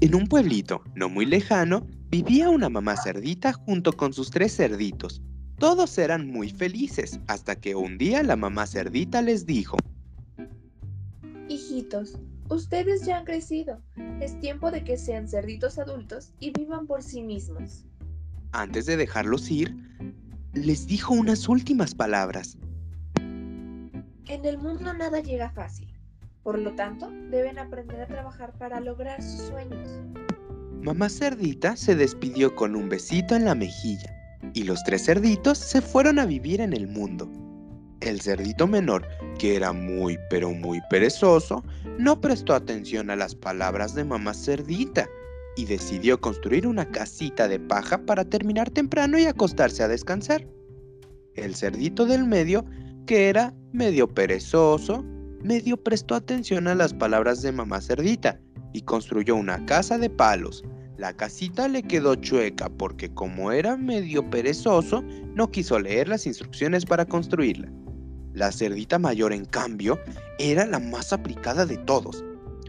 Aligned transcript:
En 0.00 0.14
un 0.14 0.28
pueblito 0.28 0.84
no 0.94 1.08
muy 1.08 1.26
lejano 1.26 1.84
vivía 2.08 2.50
una 2.50 2.68
mamá 2.68 2.96
cerdita 2.96 3.52
junto 3.52 3.92
con 3.94 4.12
sus 4.12 4.30
tres 4.30 4.54
cerditos. 4.54 5.20
Todos 5.58 5.98
eran 5.98 6.28
muy 6.28 6.50
felices 6.50 7.18
hasta 7.26 7.56
que 7.56 7.74
un 7.74 7.98
día 7.98 8.22
la 8.22 8.36
mamá 8.36 8.68
cerdita 8.68 9.22
les 9.22 9.44
dijo, 9.44 9.76
Hijitos, 11.48 12.16
ustedes 12.48 13.04
ya 13.06 13.18
han 13.18 13.24
crecido. 13.24 13.82
Es 14.20 14.38
tiempo 14.38 14.70
de 14.70 14.84
que 14.84 14.96
sean 14.96 15.26
cerditos 15.26 15.80
adultos 15.80 16.32
y 16.38 16.52
vivan 16.52 16.86
por 16.86 17.02
sí 17.02 17.20
mismos. 17.20 17.84
Antes 18.52 18.86
de 18.86 18.96
dejarlos 18.96 19.50
ir, 19.50 19.74
les 20.52 20.86
dijo 20.86 21.12
unas 21.12 21.48
últimas 21.48 21.92
palabras. 21.96 22.56
En 23.16 24.44
el 24.44 24.58
mundo 24.58 24.94
nada 24.94 25.20
llega 25.20 25.50
fácil. 25.50 25.97
Por 26.42 26.58
lo 26.58 26.74
tanto, 26.74 27.10
deben 27.30 27.58
aprender 27.58 28.00
a 28.00 28.06
trabajar 28.06 28.52
para 28.58 28.80
lograr 28.80 29.22
sus 29.22 29.48
sueños. 29.48 29.88
Mamá 30.80 31.08
cerdita 31.08 31.76
se 31.76 31.94
despidió 31.94 32.54
con 32.54 32.76
un 32.76 32.88
besito 32.88 33.34
en 33.34 33.44
la 33.44 33.54
mejilla 33.54 34.14
y 34.54 34.62
los 34.62 34.82
tres 34.84 35.04
cerditos 35.04 35.58
se 35.58 35.82
fueron 35.82 36.18
a 36.18 36.26
vivir 36.26 36.60
en 36.60 36.72
el 36.72 36.86
mundo. 36.86 37.28
El 38.00 38.20
cerdito 38.20 38.66
menor, 38.66 39.06
que 39.38 39.56
era 39.56 39.72
muy 39.72 40.18
pero 40.30 40.50
muy 40.50 40.80
perezoso, 40.88 41.64
no 41.98 42.20
prestó 42.20 42.54
atención 42.54 43.10
a 43.10 43.16
las 43.16 43.34
palabras 43.34 43.94
de 43.94 44.04
mamá 44.04 44.34
cerdita 44.34 45.08
y 45.56 45.64
decidió 45.64 46.20
construir 46.20 46.66
una 46.66 46.88
casita 46.88 47.48
de 47.48 47.58
paja 47.58 47.98
para 47.98 48.24
terminar 48.24 48.70
temprano 48.70 49.18
y 49.18 49.24
acostarse 49.24 49.82
a 49.82 49.88
descansar. 49.88 50.46
El 51.34 51.56
cerdito 51.56 52.06
del 52.06 52.24
medio, 52.24 52.64
que 53.06 53.28
era 53.28 53.52
medio 53.72 54.06
perezoso, 54.06 55.04
medio 55.42 55.76
prestó 55.76 56.14
atención 56.14 56.68
a 56.68 56.74
las 56.74 56.94
palabras 56.94 57.42
de 57.42 57.52
mamá 57.52 57.80
cerdita 57.80 58.40
y 58.72 58.82
construyó 58.82 59.36
una 59.36 59.64
casa 59.66 59.98
de 59.98 60.10
palos. 60.10 60.64
La 60.96 61.12
casita 61.12 61.68
le 61.68 61.82
quedó 61.82 62.16
chueca 62.16 62.68
porque 62.68 63.12
como 63.14 63.52
era 63.52 63.76
medio 63.76 64.28
perezoso, 64.28 65.02
no 65.34 65.50
quiso 65.50 65.78
leer 65.78 66.08
las 66.08 66.26
instrucciones 66.26 66.84
para 66.84 67.06
construirla. 67.06 67.70
La 68.34 68.52
cerdita 68.52 68.98
mayor, 68.98 69.32
en 69.32 69.44
cambio, 69.44 69.98
era 70.38 70.66
la 70.66 70.78
más 70.78 71.12
aplicada 71.12 71.66
de 71.66 71.76
todos. 71.78 72.24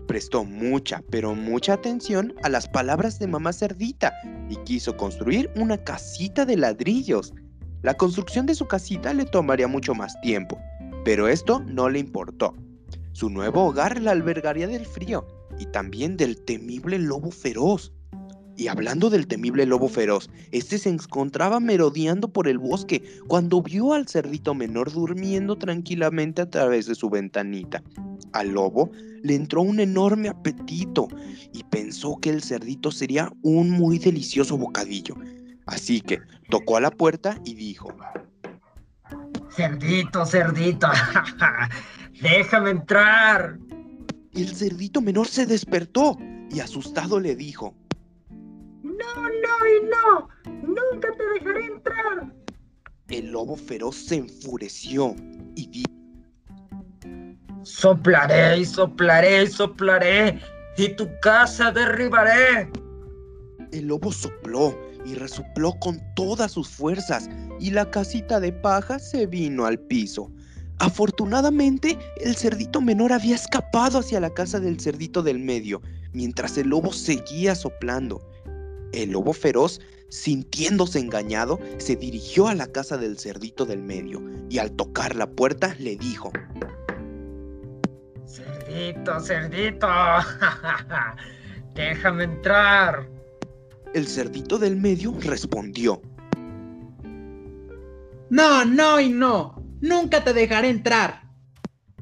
Prestó 0.07 0.43
mucha, 0.43 1.03
pero 1.09 1.35
mucha 1.35 1.73
atención 1.73 2.33
a 2.43 2.49
las 2.49 2.67
palabras 2.67 3.19
de 3.19 3.27
mamá 3.27 3.53
cerdita 3.53 4.13
y 4.49 4.55
quiso 4.57 4.95
construir 4.97 5.49
una 5.55 5.77
casita 5.77 6.45
de 6.45 6.57
ladrillos. 6.57 7.33
La 7.81 7.95
construcción 7.95 8.45
de 8.45 8.55
su 8.55 8.67
casita 8.67 9.13
le 9.13 9.25
tomaría 9.25 9.67
mucho 9.67 9.93
más 9.93 10.19
tiempo, 10.21 10.59
pero 11.05 11.27
esto 11.27 11.59
no 11.61 11.89
le 11.89 11.99
importó. 11.99 12.55
Su 13.19 13.29
nuevo 13.29 13.65
hogar 13.65 14.01
la 14.01 14.11
albergaría 14.11 14.65
del 14.65 14.85
frío 14.85 15.27
y 15.59 15.65
también 15.65 16.15
del 16.15 16.41
temible 16.41 16.97
lobo 16.97 17.31
feroz. 17.31 17.91
Y 18.55 18.69
hablando 18.69 19.09
del 19.09 19.27
temible 19.27 19.65
lobo 19.65 19.89
feroz, 19.89 20.29
este 20.53 20.77
se 20.77 20.87
encontraba 20.87 21.59
merodeando 21.59 22.31
por 22.31 22.47
el 22.47 22.59
bosque 22.59 23.03
cuando 23.27 23.61
vio 23.61 23.91
al 23.91 24.07
cerdito 24.07 24.55
menor 24.55 24.93
durmiendo 24.93 25.57
tranquilamente 25.57 26.43
a 26.43 26.49
través 26.49 26.85
de 26.85 26.95
su 26.95 27.09
ventanita. 27.09 27.83
Al 28.31 28.51
lobo 28.51 28.89
le 29.21 29.35
entró 29.35 29.63
un 29.63 29.81
enorme 29.81 30.29
apetito 30.29 31.09
y 31.51 31.65
pensó 31.65 32.19
que 32.21 32.29
el 32.29 32.41
cerdito 32.41 32.89
sería 32.89 33.33
un 33.41 33.69
muy 33.69 33.99
delicioso 33.99 34.57
bocadillo. 34.57 35.15
Así 35.65 35.99
que 35.99 36.21
tocó 36.49 36.77
a 36.77 36.81
la 36.81 36.91
puerta 36.91 37.37
y 37.43 37.55
dijo, 37.55 37.93
Cerdito, 39.49 40.25
cerdito, 40.25 40.87
déjame 42.21 42.71
entrar. 42.71 43.57
El 44.33 44.55
cerdito 44.55 45.01
menor 45.01 45.27
se 45.27 45.45
despertó 45.45 46.17
y 46.51 46.59
asustado 46.59 47.19
le 47.19 47.35
dijo, 47.35 47.75
No, 48.83 48.91
no 48.93 49.29
y 49.67 49.85
no, 49.89 50.29
nunca 50.67 51.09
te 51.17 51.23
dejaré 51.33 51.65
entrar. 51.65 52.33
El 53.09 53.31
lobo 53.31 53.55
feroz 53.55 53.95
se 53.95 54.15
enfureció 54.17 55.15
y 55.55 55.67
dijo, 55.67 55.89
Soplaré 57.63 58.59
y 58.59 58.65
soplaré 58.65 59.43
y 59.43 59.47
soplaré 59.47 60.39
y 60.77 60.89
tu 60.95 61.09
casa 61.21 61.71
derribaré. 61.71 62.71
El 63.71 63.87
lobo 63.87 64.11
sopló 64.11 64.77
y 65.05 65.15
resopló 65.15 65.73
con 65.79 65.99
todas 66.15 66.51
sus 66.51 66.69
fuerzas 66.69 67.29
y 67.59 67.71
la 67.71 67.89
casita 67.91 68.39
de 68.39 68.53
paja 68.53 68.97
se 68.97 69.25
vino 69.27 69.65
al 69.65 69.79
piso. 69.79 70.31
Afortunadamente, 70.79 71.99
el 72.21 72.37
cerdito 72.37 72.79
menor 72.79 73.11
había 73.11 73.35
escapado 73.35 73.99
hacia 73.99 74.21
la 74.21 74.29
casa 74.29 74.61
del 74.61 74.79
cerdito 74.79 75.21
del 75.21 75.39
medio, 75.39 75.81
mientras 76.13 76.57
el 76.57 76.69
lobo 76.69 76.93
seguía 76.93 77.53
soplando. 77.53 78.25
El 78.93 79.11
lobo 79.11 79.33
feroz, 79.33 79.81
sintiéndose 80.07 80.99
engañado, 80.99 81.59
se 81.79 81.97
dirigió 81.97 82.47
a 82.47 82.55
la 82.55 82.67
casa 82.67 82.97
del 82.97 83.19
cerdito 83.19 83.65
del 83.65 83.83
medio 83.83 84.23
y 84.49 84.57
al 84.57 84.71
tocar 84.71 85.15
la 85.15 85.29
puerta 85.29 85.75
le 85.79 85.97
dijo, 85.97 86.31
Cerdito, 88.25 89.19
cerdito, 89.19 89.87
déjame 91.75 92.23
entrar. 92.23 93.09
El 93.93 94.07
cerdito 94.07 94.57
del 94.57 94.77
medio 94.77 95.13
respondió, 95.19 96.01
No, 98.29 98.63
no 98.63 98.99
y 99.01 99.09
no. 99.09 99.58
Nunca 99.81 100.23
te 100.23 100.33
dejaré 100.33 100.69
entrar. 100.69 101.21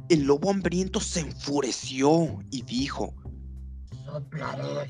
El 0.10 0.24
lobo 0.24 0.50
hambriento 0.50 1.00
se 1.00 1.20
enfureció 1.20 2.40
y 2.50 2.62
dijo, 2.64 3.14
Soplaré 4.06 4.88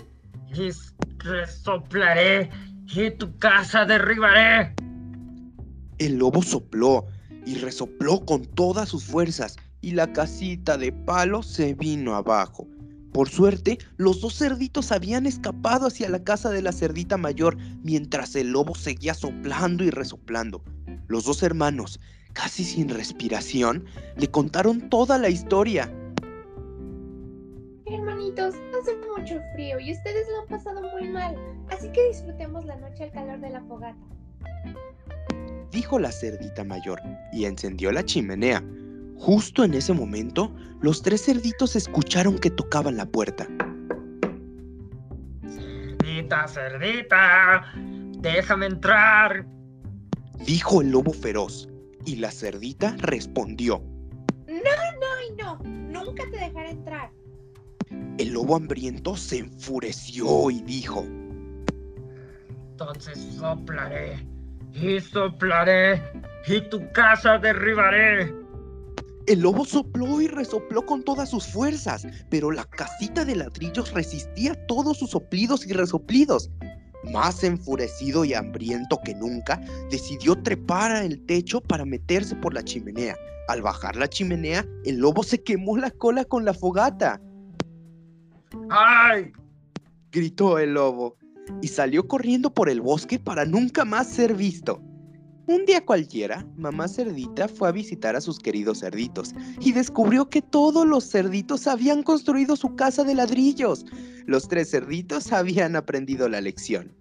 y 0.53 0.69
resoplaré 1.17 2.49
y 2.87 3.11
tu 3.11 3.35
casa 3.37 3.85
derribaré. 3.85 4.73
El 5.97 6.17
lobo 6.17 6.41
sopló 6.43 7.07
y 7.45 7.55
resopló 7.55 8.23
con 8.25 8.45
todas 8.45 8.89
sus 8.89 9.05
fuerzas 9.05 9.57
y 9.81 9.91
la 9.91 10.13
casita 10.13 10.77
de 10.77 10.91
palo 10.91 11.43
se 11.43 11.73
vino 11.73 12.15
abajo. 12.15 12.67
Por 13.11 13.29
suerte, 13.29 13.79
los 13.97 14.21
dos 14.21 14.37
cerditos 14.37 14.91
habían 14.91 15.25
escapado 15.25 15.87
hacia 15.87 16.09
la 16.09 16.23
casa 16.23 16.51
de 16.51 16.61
la 16.61 16.71
cerdita 16.71 17.17
mayor 17.17 17.57
mientras 17.83 18.35
el 18.35 18.51
lobo 18.51 18.75
seguía 18.75 19.13
soplando 19.13 19.83
y 19.83 19.89
resoplando. 19.89 20.63
Los 21.07 21.25
dos 21.25 21.41
hermanos, 21.41 21.99
casi 22.37 22.63
sin 22.63 22.89
respiración, 22.89 23.85
le 24.15 24.27
contaron 24.29 24.89
toda 24.89 25.17
la 25.17 25.27
historia. 25.27 25.91
Hermanitos, 27.87 28.53
hace 28.79 28.95
mucho 29.17 29.41
frío 29.53 29.79
y 29.79 29.91
ustedes 29.91 30.27
lo 30.29 30.41
han 30.41 30.47
pasado 30.47 30.81
muy 30.93 31.09
mal, 31.09 31.35
así 31.71 31.91
que 31.91 32.09
disfrutemos 32.09 32.63
la 32.65 32.75
noche 32.75 33.05
al 33.05 33.11
calor 33.11 33.39
de 33.39 33.49
la 33.49 33.61
fogata. 33.63 33.97
Dijo 35.71 35.97
la 35.97 36.11
cerdita 36.11 36.63
mayor 36.63 37.01
y 37.33 37.45
encendió 37.45 37.91
la 37.91 38.03
chimenea. 38.03 38.63
Justo 39.17 39.63
en 39.63 39.73
ese 39.73 39.93
momento, 39.93 40.53
los 40.79 41.01
tres 41.01 41.25
cerditos 41.25 41.75
escucharon 41.75 42.37
que 42.37 42.51
tocaban 42.51 42.97
la 42.97 43.07
puerta. 43.07 43.47
Cerdita, 45.41 46.47
cerdita, 46.47 47.73
déjame 48.19 48.67
entrar. 48.67 49.47
Dijo 50.45 50.81
el 50.81 50.91
lobo 50.91 51.13
feroz 51.13 51.67
y 52.07 52.15
la 52.15 52.31
cerdita 52.31 52.95
respondió. 52.99 53.83
No, 54.47 54.55
no 54.55 55.21
y 55.27 55.35
no, 55.35 55.57
nunca 55.63 56.23
te 56.31 56.37
dejaré 56.37 56.71
entrar. 56.71 57.11
El 58.17 58.29
lobo 58.29 58.55
hambriento 58.55 59.17
se 59.17 59.39
enfureció 59.39 60.49
y 60.49 60.61
dijo, 60.61 61.05
Entonces 62.71 63.19
soplaré 63.37 64.25
y 64.73 65.01
soplaré 65.01 66.01
y 66.47 66.61
tu 66.69 66.89
casa 66.93 67.37
derribaré. 67.39 68.33
El 69.27 69.41
lobo 69.41 69.65
sopló 69.65 70.21
y 70.21 70.27
resopló 70.27 70.85
con 70.85 71.03
todas 71.03 71.29
sus 71.29 71.45
fuerzas, 71.45 72.07
pero 72.29 72.51
la 72.51 72.63
casita 72.63 73.25
de 73.25 73.35
ladrillos 73.35 73.91
resistía 73.91 74.55
todos 74.67 74.99
sus 74.99 75.09
soplidos 75.09 75.67
y 75.67 75.73
resoplidos. 75.73 76.49
Más 77.11 77.43
enfurecido 77.43 78.25
y 78.25 78.33
hambriento 78.33 78.99
que 79.03 79.15
nunca, 79.15 79.61
decidió 79.89 80.35
trepar 80.41 80.91
al 80.91 81.19
techo 81.25 81.61
para 81.61 81.85
meterse 81.85 82.35
por 82.35 82.53
la 82.53 82.63
chimenea. 82.63 83.15
Al 83.47 83.61
bajar 83.61 83.95
la 83.95 84.09
chimenea, 84.09 84.65
el 84.83 84.97
lobo 84.97 85.23
se 85.23 85.41
quemó 85.41 85.77
la 85.77 85.91
cola 85.91 86.25
con 86.25 86.43
la 86.43 86.53
fogata. 86.53 87.21
¡Ay! 88.69 89.31
gritó 90.11 90.59
el 90.59 90.73
lobo 90.73 91.15
y 91.61 91.67
salió 91.67 92.07
corriendo 92.07 92.53
por 92.53 92.69
el 92.69 92.81
bosque 92.81 93.19
para 93.19 93.45
nunca 93.45 93.85
más 93.85 94.07
ser 94.07 94.33
visto. 94.33 94.81
Un 95.47 95.65
día 95.65 95.85
cualquiera, 95.85 96.45
mamá 96.57 96.89
cerdita 96.89 97.47
fue 97.47 97.69
a 97.69 97.71
visitar 97.71 98.17
a 98.17 98.21
sus 98.21 98.37
queridos 98.37 98.81
cerditos 98.81 99.33
y 99.61 99.71
descubrió 99.71 100.29
que 100.29 100.41
todos 100.41 100.85
los 100.85 101.09
cerditos 101.09 101.67
habían 101.67 102.03
construido 102.03 102.57
su 102.57 102.75
casa 102.75 103.05
de 103.05 103.15
ladrillos. 103.15 103.85
Los 104.25 104.49
tres 104.49 104.71
cerditos 104.71 105.31
habían 105.31 105.77
aprendido 105.77 106.27
la 106.27 106.41
lección. 106.41 106.96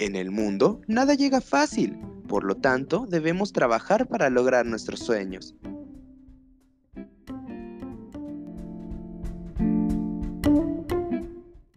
En 0.00 0.16
el 0.16 0.30
mundo, 0.30 0.80
nada 0.86 1.12
llega 1.12 1.42
fácil, 1.42 1.94
por 2.26 2.44
lo 2.44 2.54
tanto, 2.54 3.04
debemos 3.06 3.52
trabajar 3.52 4.08
para 4.08 4.30
lograr 4.30 4.64
nuestros 4.64 5.00
sueños. 5.00 5.54